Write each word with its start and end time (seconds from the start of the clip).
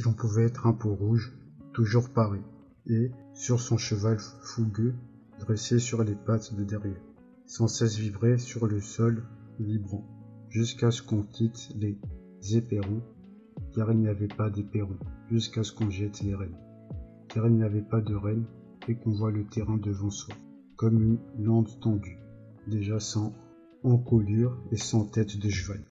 si 0.00 0.06
l'on 0.06 0.14
pouvait 0.14 0.46
être 0.46 0.66
un 0.66 0.72
peau 0.72 0.94
rouge, 0.94 1.30
toujours 1.74 2.08
paré, 2.08 2.40
et, 2.86 3.10
sur 3.34 3.60
son 3.60 3.76
cheval 3.76 4.18
fougueux, 4.18 4.94
dressé 5.38 5.78
sur 5.78 6.02
les 6.02 6.14
pattes 6.14 6.54
de 6.54 6.64
derrière, 6.64 7.02
sans 7.44 7.68
cesse 7.68 7.98
vibrer 7.98 8.38
sur 8.38 8.66
le 8.66 8.80
sol 8.80 9.22
vibrant, 9.58 10.06
jusqu'à 10.48 10.90
ce 10.90 11.02
qu'on 11.02 11.22
quitte 11.22 11.68
les 11.78 11.98
éperons, 12.56 13.02
car 13.74 13.92
il 13.92 13.98
n'y 13.98 14.08
avait 14.08 14.26
pas 14.26 14.48
d'éperons, 14.48 14.96
jusqu'à 15.30 15.64
ce 15.64 15.72
qu'on 15.72 15.90
jette 15.90 16.22
les 16.22 16.34
rênes, 16.34 16.56
car 17.28 17.46
il 17.46 17.56
n'y 17.56 17.62
avait 17.62 17.82
pas 17.82 18.00
de 18.00 18.14
rênes, 18.14 18.46
et 18.88 18.94
qu'on 18.94 19.12
voit 19.12 19.30
le 19.30 19.44
terrain 19.44 19.76
devant 19.76 20.08
soi, 20.08 20.34
comme 20.76 21.02
une 21.02 21.18
lande 21.44 21.78
tendue, 21.80 22.18
déjà 22.66 23.00
sans 23.00 23.34
encolure 23.84 24.56
et 24.72 24.78
sans 24.78 25.04
tête 25.04 25.36
de 25.36 25.50
cheval. 25.50 25.84